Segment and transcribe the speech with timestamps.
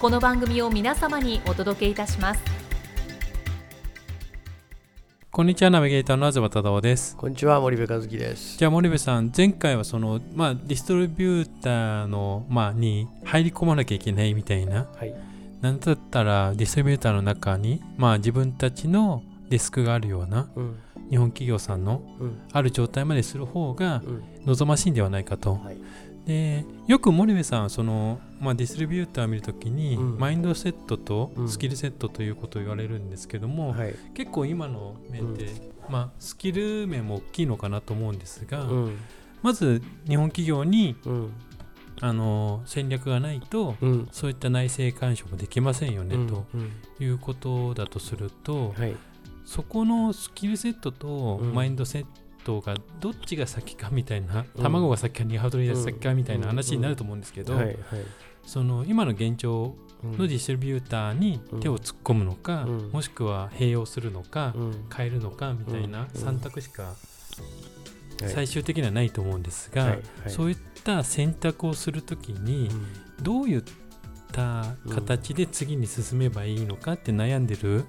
[0.00, 2.40] この番組を皆様にお届けいたします。
[5.30, 7.14] こんにちはナビゲーターの東忠夫です。
[7.18, 8.56] こんにちは森部和樹です。
[8.56, 15.14] じゃあ森部さん前回はそのまあディストリビューターのまあに入り込まなきゃいけないみたいな、はい、
[15.60, 20.78] なんだったらディストリビューターの中にまあ自分たちのデスクがあるような、うん、
[21.10, 22.00] 日本企業さんの
[22.54, 24.00] ある状態までする方が
[24.46, 25.76] 望ましいんではないかと、はい
[26.26, 35.52] でよく森部さんその、まあ、ディストリビューターを見るときに、うん、マインドセットとスキルセットということを言われるんですけども、うんはい、結構今の面で、うん、
[35.88, 38.66] まあ、スキル面も大きいのかなと思うんですが、
[39.42, 40.96] まず日本企業に、
[42.02, 43.76] あの戦略がないと、
[44.12, 46.46] そういった内政干渉もできませんよね、と
[47.02, 48.96] いうことだとすると、はい、
[49.44, 52.08] そこのスキルセットとマインドセット
[52.44, 57.54] トがどっちが先かみたいな、卵が先かニワトリが先かみたいな話になると思うんですけど、
[58.46, 64.54] その今の現状のディストリビューターに手を突っ込むのか、もしくは併用するのか、
[64.94, 66.94] 変えるのかみたいな3択しか
[68.26, 69.98] 最終的にはないと思うんですが、
[70.28, 72.70] そういった選択をするときに
[73.22, 73.62] どういっ
[74.32, 77.84] た形で次に進めばいいのかって悩んでる、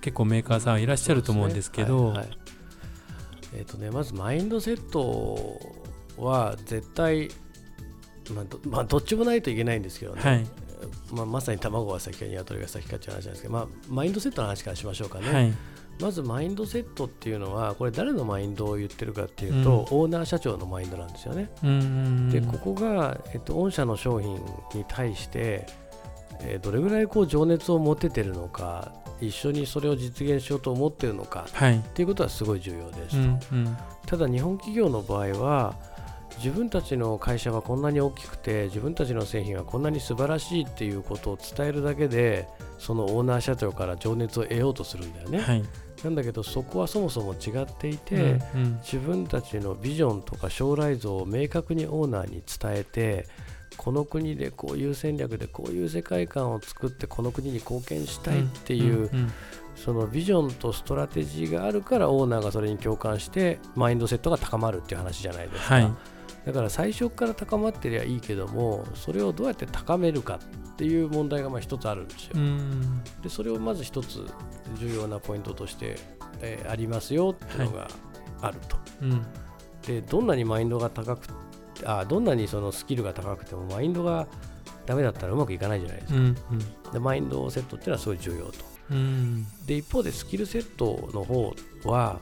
[0.00, 2.14] 結構メーカーさんいらっしゃると思うんですけど、
[3.56, 5.58] えーとね、まずマインドセット
[6.18, 7.30] は絶対、
[8.34, 10.46] まあどまあ、どっちもないといけないんですけどね、はい、
[11.12, 15.32] まあ、まさに卵が先か鶏が先かっていう話なんですけど、まあ、マインドセットの話からしましょうかね。
[15.32, 15.52] はい。
[16.00, 21.48] まずマインドセットっていうのはこれ誰のマインドを言ってるかっていうと、うん、オーナー社長のマインドなんですよね。
[22.30, 24.34] でここが、えっと、御社の商品
[24.74, 25.66] に対して、
[26.42, 33.76] えー、どれぐらいこう情熱を持ててるのか一緒にそれを実現しようと思っているのか、はい、っていうことはすごい重要ですと、うんうん、
[34.06, 35.74] ただ日本企業の場合は
[36.38, 42.46] 自分たちの会社はこんなに大きくて自分たちの製品はこんなに素晴らしいっていうことを伝えるだけで
[42.78, 45.64] そのオーナー社長から情熱を得ようとするんだよね、はい、
[46.04, 53.26] なんだけどそこはそもそも違っていて、うんうん、自分たちのビジョンとか将来像を明確にオーナーに伝えて
[53.76, 59.10] この国でこういう戦略でこういう世界観を作ってこの国に貢献したいっていう、
[59.76, 65.92] そのビジョンとストラテジーがあるからオーナーがそれに共感してマインドセットが高まるっていう話じゃないですか、はい、
[66.46, 70.40] だから最初から高まってりゃいいけどもそれをどうやって高めるか
[70.72, 72.36] っていう問題がまあ一つあるんですよ。
[73.22, 74.26] でそれをまず一つ
[74.78, 75.96] 重要なポイントとして、
[76.40, 77.88] えー、ありますよっていうのが
[78.40, 79.26] あると、はいうん、
[79.86, 81.28] でどんなにマインドが高く
[81.84, 84.26] あどんなにそのスキルが高くてもマインドが
[84.86, 88.52] ダメだったらうまくいかないじゃないですか、うんうん、でマインドセットっていうのはすごい重要と、
[88.90, 91.54] うん、で一方でスキルセットの方
[91.84, 92.20] は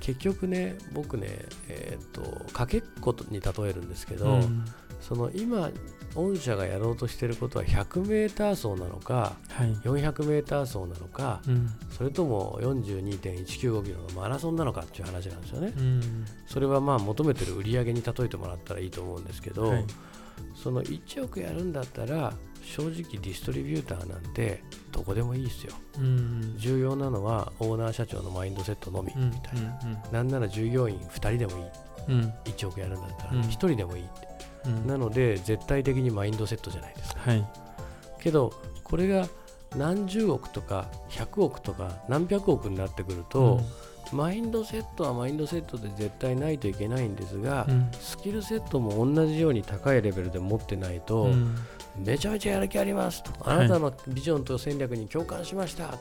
[0.00, 1.26] 結局ね僕ね、
[1.68, 4.64] えーと、かけっことに例えるんですけど、うん、
[5.00, 5.70] その今
[6.14, 15.72] 御社がやろうとしていることは 100m 走なのか、はい、400m 走なのか、うん、それとも42.195キロのマラソンなのかっていう話なんですよね。
[15.76, 19.84] うん、それはまあ求めてる売り上げに例えてもらったらいいと思うんですけど、はい、
[20.54, 22.32] その1億やるんだったら
[22.62, 24.62] 正直ディストリビューターなんて
[24.92, 29.92] どこでもいいですよ、うん、重要なのはオーナー社長のマインドセットのみみたいな、うん。
[29.92, 31.64] うん、なんなら従業員2人でもいい、
[32.08, 34.29] うん、1億やるんだったら1人でもいいって、
[34.86, 37.46] なので絶対的にマインドセットじゃないですか、はい、
[38.20, 38.52] けど
[38.84, 39.28] これが
[39.76, 43.60] 何十億とか100億とか何百億になってくると、
[44.12, 51.54] マインドセットはマインドセットで絶対ないといけないんですが、うん、スキルセットも同じように高いレベルで持ってないと、うん、
[51.96, 55.94] めちゃめちゃやる気ありますと、あなたのビジョンと戦略に共感しました、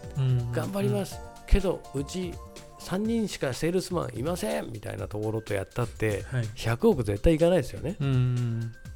[0.52, 2.34] 頑張ります、けどうち
[2.80, 6.24] 3人しかセールスマンいませんみたいなところとやったって、
[6.56, 7.96] 100億絶対いかないですよね。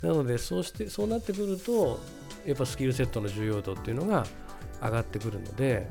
[0.01, 1.99] なのでそうしてそうなってくると
[2.45, 4.25] やっぱスキルセットの重要度っていうのが
[4.81, 5.87] 上がってくるので、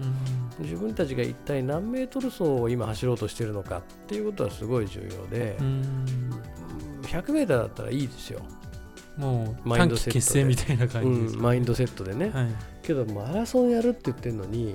[0.59, 6.05] うん、自分たちが一体何メートル走を今走ろうとしているのかっていうことはすごい重要で、うん、
[7.05, 8.43] 100メーターだったらいいですよ。
[9.17, 12.49] もう短期決戦みたいな感じです、うん、マインドセットでね、はい、
[12.83, 14.75] けどマラソンやるって言ってるのに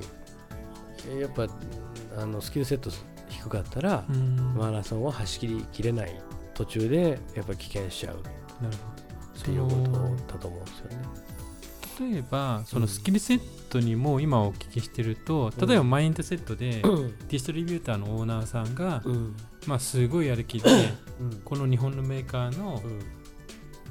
[1.20, 1.48] やっぱ
[2.18, 2.90] あのスキルセット
[3.30, 4.06] 低かったら
[4.56, 6.22] マラソンを走りきれない
[6.54, 8.18] 途中でやっぱり危険しちゃう。
[8.18, 10.98] っていうことだと思うんですよね。
[12.00, 13.40] 例えばそのスキルセッ
[13.70, 19.04] トにも今お聞きしてると、例えばマインドセットでディストリビューターのオーナーさんが、
[19.66, 20.70] まあ、すごいやる気で、
[21.44, 22.82] この日本のメーカーの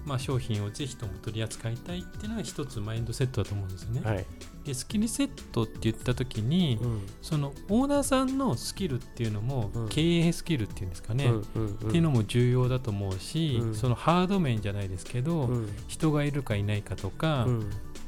[0.06, 4.00] まあ、商品をぜひとも取り扱いたいっていうのが一つマインドセットだと思うんですよね。
[4.04, 4.24] はい、
[4.64, 15.50] でスキルセットって言った時に、うん、そのオーナーさんのスキルっていうのも、うん、経営スキルっていうんですかね、うんうんうん、っていうのも重要だと思うし、そのハード面じゃないですけど、
[15.88, 17.48] 人がいるかいないかとか、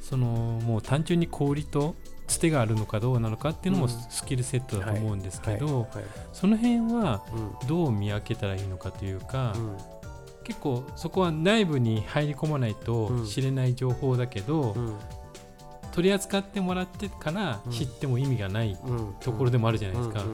[0.00, 0.26] その
[0.64, 1.96] もう単純に氷と
[2.28, 5.88] つてがあるのかどうなのかっていうのもスキルセットだと思うんですけど、
[6.32, 7.24] その辺は
[7.66, 9.54] どう見分けたらいいのかというか、
[10.48, 14.96] 結構そこは内部に入り込まないと知れない情報だけど、うん、
[15.92, 18.78] 取り扱ってもらってから知っても意味がない
[19.20, 20.24] ところでもあるじゃないですか。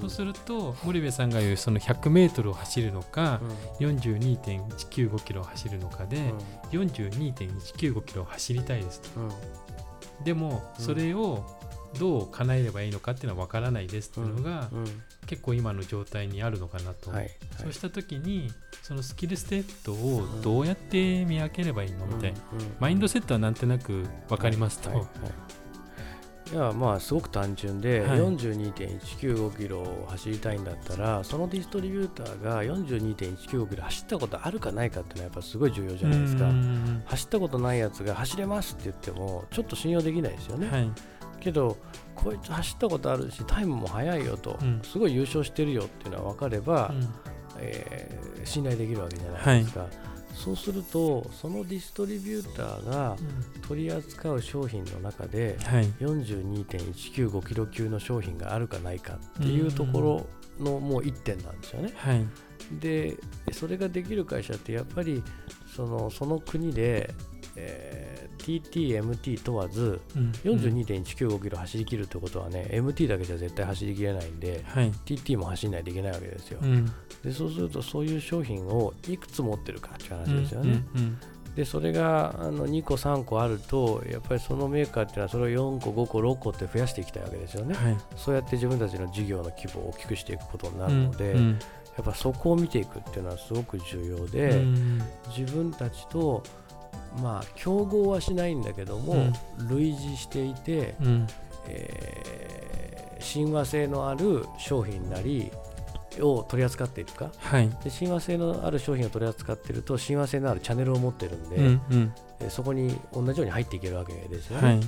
[0.00, 3.42] そうすると森部さんが言うその 100m を走るのか、
[3.80, 6.16] うん、42.195キロを走るのかで、
[6.72, 9.20] うん、42.195キロを走りたいですと。
[10.24, 11.44] でもそれを
[11.98, 14.70] どう叶えればいいのかっていうのは分からないですっていうのが、
[15.26, 18.50] 結構今の状態にあるのかなと、そうした時に
[18.88, 22.40] そのスキルステットをどうやって見分ければいいのみたいな、
[22.80, 24.88] マインドセットはなんとなく分かりますと。
[24.88, 25.06] はい
[26.50, 36.50] いやまあすごく単純で、はい、42.195キロを走りたいんだったらそのディストリビューターが42.195キロ走ったことあるかないかっていうのはやっぱすごい重要じゃないですか。
[37.04, 40.90] 走ったことないやつが走れますって言ってもちょっと信用できないですよね、はい、
[41.38, 41.76] けど
[42.14, 47.08] こいつ走ったことあるしタイムも速いよと、うん、すごい優勝してるよっていうのは分かれば、うん、
[47.60, 49.90] えー、信頼できるわけじゃないですか、はい、
[50.34, 53.16] そうするとそのディストリビューターが
[53.66, 55.58] 取り扱う商品の中で、
[56.00, 60.26] 42.195キロ級の商品があるかないかっていうところ
[60.64, 61.92] のもう1点なんですよね。
[61.96, 62.26] はい、
[62.80, 63.16] で
[63.52, 65.22] それができる会社ってやっぱり
[65.74, 67.14] そのその国で
[67.60, 76.86] えー、TT、MT 問わず、うん、42.195キロ走りきるってことはね、MT だけじゃ絶対走りきれないんで、はい、TT も走らないといけないわけですよ、うん、
[77.24, 77.32] で。
[77.32, 80.84] そうすると、そういう商品をいくつ持ってるかっていう話ですよね。
[80.94, 81.18] うんうんうん。
[81.58, 91.58] でそれがあの2個、3個あるとやっぱりそのメーカーっていうのはそれを4個、5個、6個って増やしていきたいわけですよね、はい、そうやって自分たちの事業の規模を大きくしていくことになるので、うんうん、や
[92.02, 95.02] っぱそこを見ていくっていうのはすごく重要で、うん、
[95.36, 96.44] 自分たちと
[97.22, 101.26] まあ、競合はしないんだけども、うん、類似していて、うん、
[101.66, 105.50] えー、親和性のある商品なり
[106.20, 114.68] を取り扱っているか、はい、で親和性のある商品を取り扱っていると親和性のあるチャンネルを持っているんで、うんうん、えそこに同じように入っていけるわけですよね。
[114.68, 114.80] はい。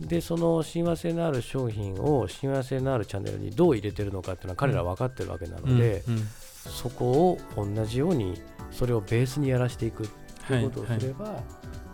[0.00, 6.28] でその親和性のある商品を親和性のあるチャンネルにどう入れてるのかっていうのは彼らは分かってるわけなので、うんうん、
[6.70, 8.40] そこを同じように
[8.70, 10.06] それをベースにやらしていく
[10.46, 11.44] ということをすれば、はいはい、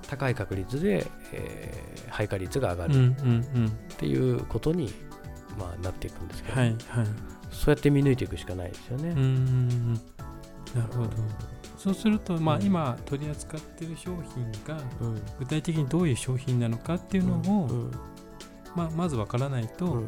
[0.08, 4.92] 高い確率で、えー、配下率が上がるっていうことに、
[5.58, 6.78] まあ、なっていくんですけど、はいはい、
[7.50, 9.14] そうやって見抜いていくしかないですよね。
[10.74, 11.10] なるほど。
[11.76, 14.80] そうすると、まあ、今取り扱っている商品が
[15.40, 17.90] 具体的にどういう商品なのかっていうのを、
[18.76, 20.04] まあ、まず分からないと、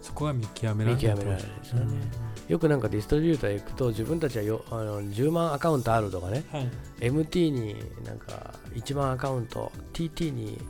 [0.00, 1.98] そこは見極められないですよね。
[2.48, 6.68] よくなんかディストリビューター行くと自分たちはよあの10万アカウントあるとかね、はい、
[7.00, 10.60] MT になんか1万アカウント TT に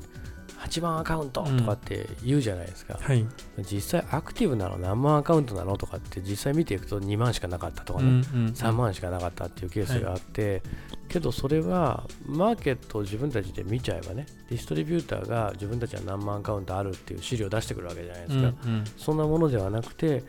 [0.64, 3.04] 8万アカウントとかって言うじゃないですか、うん。
[3.04, 3.26] はい、
[3.70, 10.62] 実際アクティブなの何万アカウントなのとかって実際見ていくと2万しかなかったとかね、うんうん、3万しかなかったっていうケースがあって、はい、
[11.08, 20.22] けどそれはマーケットを自分たちで見ちゃえばねディストリビューターが自分たちは何万アカウントあるっていう資料を出してくるわけじゃないですか、うんうん、そんなものではなくて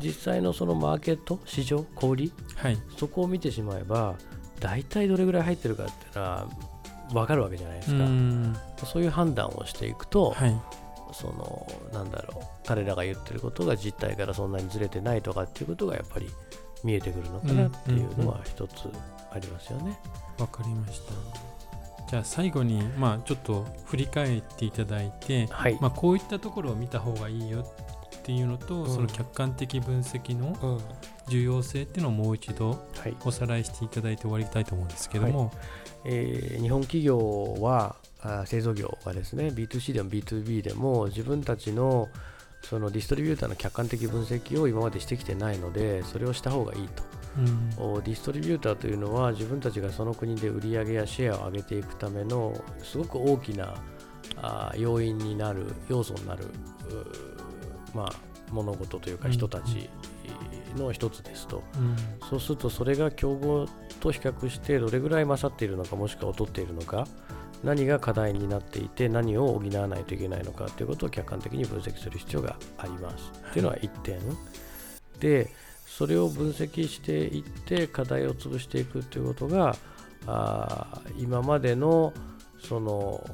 [0.00, 4.16] 実際のそのマーケット市場小売、はい、そこを見てしまえば
[4.60, 6.48] 大体どれぐらい入ってるかっていうのは
[7.12, 8.86] 分かるわけじゃないですか。
[8.86, 10.60] そういう判断をしていくと、はい、
[11.12, 16.30] そのなんだろう彼らが言ってることが実態からそんなにずれてないとかっていうことがやっぱり
[16.84, 18.88] 見えてくるのかなっていうのは一つ
[19.30, 19.98] ありますよね。
[20.38, 21.12] わ、かりました。
[22.10, 27.64] じゃあ最後に、まあ、ちょっと振り返っていただいて、はい、まあ、こういったところを見た方がいいよ
[28.22, 30.80] っていうのと、うん、その客観的分析の
[31.28, 32.86] 重要性っていうのをもう一度
[33.24, 35.50] おさらいしていただいて終わりたいと思うんですけども、はい、
[36.04, 42.08] えー、日本企業はあ製造業がですね B2C でも B2B でも自分たちの
[42.62, 47.02] そのディストリビューターの客観的分析を今までしてきてないのでそれをした方がいいと、
[47.38, 53.74] うん、ディストリビューターというのは自分たちがその国で売り上げやシェアを上げていくためのすごく大きな
[54.36, 56.46] あ要因になる要素になる
[57.94, 58.12] まあ、
[58.50, 59.88] 物事というか人たち
[60.76, 61.96] の一つですと、うん、
[62.28, 63.66] そうするとそれが競合
[64.00, 67.06] と比較してどれぐらい勝っているのかもしくは劣っているのか
[67.62, 73.30] 何が課題になっていて何を補わないといけないのかということを客観的に分析する必要があります。
[73.52, 74.18] というのは1点。
[75.20, 75.48] で
[75.86, 79.76] それを分析していって課題を潰していくということが
[80.26, 82.12] あ今までの
[82.60, 83.24] その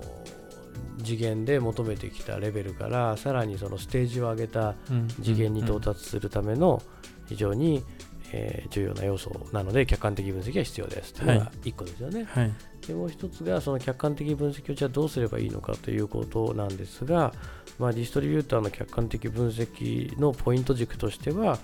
[0.98, 4.74] 次元で求めてきたレベルからさらにそのステージを上げた
[5.22, 6.82] 次元に到達するための
[7.26, 7.84] 非常に、
[8.32, 12.24] えー、重要な要素なので客観的分析が必要ですというのが1個ですよね。
[12.24, 12.52] はい、
[12.86, 17.32] でもう1つがその客観的分析をじゃあどうすればいいのかということなんですが、
[17.78, 21.58] まあ、ディストリビューターの客観的分析のポイント軸としては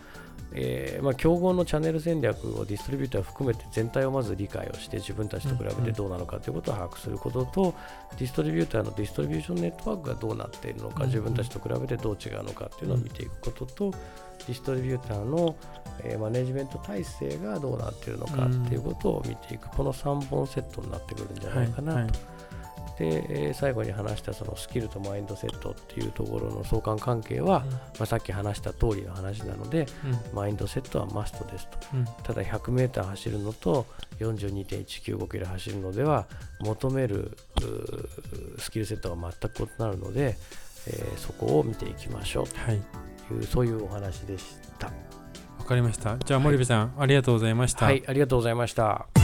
[0.52, 7.74] えーまあ、競合のチャンネル戦略をディストリビューター含めて全体をまず理解をして自分たちと比べてどうなのかということを把握することと、
[8.18, 15.56] ディストリビューターのディストリビューションネットワークがどうなっているのか自分たちと比べてどう違うのかというのを見ていくことと、ディストリビューターの、
[16.02, 22.34] えー、マネジメント体制がどうなっているのかということを見ていくこの3本セットになってくるんじゃないかなと。
[22.98, 29.86] で、最後に話したそのスキルとマインドセットっていうところの相関関係は、うん、まあ、さっき話した通りの話なので、
[30.30, 33.86] うん、マインドセットはマストですと、うん、ただ 100m 走るのと
[34.20, 36.26] 42.195キロ走るのでは
[36.60, 37.36] 求める
[38.58, 40.36] スキルセットが全く異なるので、
[40.86, 44.44] えー、そこを見ていきましょうという、はい、そういうお話でし
[44.78, 44.86] た。
[45.58, 46.18] わかりました。
[46.18, 47.86] じゃあ森部さん、はい、ありがとうございました。
[47.86, 49.23] はい、ありがとうございました。